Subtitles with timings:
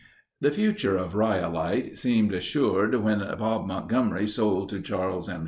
[0.39, 5.39] The future of Rhyolite seemed assured when Bob Montgomery sold to Charles M.